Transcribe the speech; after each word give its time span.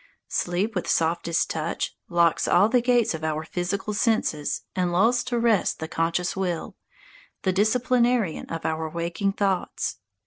Sleep 0.29 0.73
with 0.73 0.87
softest 0.87 1.51
touch 1.51 1.95
locks 2.09 2.47
all 2.47 2.69
the 2.69 2.81
gates 2.81 3.13
of 3.13 3.23
our 3.23 3.43
physical 3.43 3.93
senses 3.93 4.63
and 4.75 4.91
lulls 4.91 5.23
to 5.25 5.37
rest 5.37 5.77
the 5.77 5.87
conscious 5.87 6.35
will 6.35 6.75
the 7.43 7.53
disciplinarian 7.53 8.47
of 8.49 8.65
our 8.65 8.89
waking 8.89 9.33
thoughts. 9.33 9.97